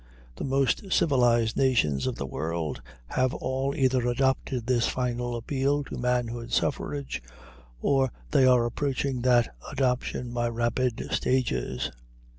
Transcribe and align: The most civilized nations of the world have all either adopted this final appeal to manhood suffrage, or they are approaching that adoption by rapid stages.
The 0.35 0.43
most 0.43 0.91
civilized 0.91 1.55
nations 1.55 2.07
of 2.07 2.15
the 2.15 2.25
world 2.25 2.81
have 3.09 3.35
all 3.35 3.75
either 3.75 4.07
adopted 4.07 4.65
this 4.65 4.87
final 4.87 5.35
appeal 5.35 5.83
to 5.83 5.95
manhood 5.99 6.51
suffrage, 6.51 7.21
or 7.83 8.11
they 8.31 8.47
are 8.47 8.65
approaching 8.65 9.21
that 9.21 9.53
adoption 9.71 10.33
by 10.33 10.49
rapid 10.49 11.03
stages. 11.13 11.91